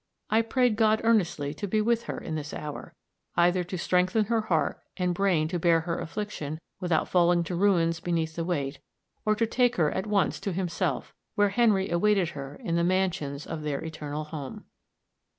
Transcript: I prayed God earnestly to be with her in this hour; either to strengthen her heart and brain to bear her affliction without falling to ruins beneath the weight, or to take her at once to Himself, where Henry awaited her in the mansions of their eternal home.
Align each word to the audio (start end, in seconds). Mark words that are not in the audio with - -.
I 0.31 0.41
prayed 0.41 0.77
God 0.77 0.99
earnestly 1.03 1.53
to 1.53 1.67
be 1.67 1.79
with 1.79 2.05
her 2.05 2.17
in 2.17 2.33
this 2.33 2.55
hour; 2.55 2.95
either 3.37 3.63
to 3.65 3.77
strengthen 3.77 4.25
her 4.25 4.41
heart 4.41 4.81
and 4.97 5.13
brain 5.13 5.47
to 5.49 5.59
bear 5.59 5.81
her 5.81 5.99
affliction 5.99 6.59
without 6.79 7.07
falling 7.07 7.43
to 7.43 7.55
ruins 7.55 7.99
beneath 7.99 8.35
the 8.35 8.43
weight, 8.43 8.79
or 9.25 9.35
to 9.35 9.45
take 9.45 9.75
her 9.75 9.91
at 9.91 10.07
once 10.07 10.39
to 10.39 10.53
Himself, 10.53 11.13
where 11.35 11.49
Henry 11.49 11.91
awaited 11.91 12.29
her 12.29 12.55
in 12.55 12.77
the 12.77 12.83
mansions 12.83 13.45
of 13.45 13.61
their 13.61 13.83
eternal 13.85 14.23
home. 14.23 14.65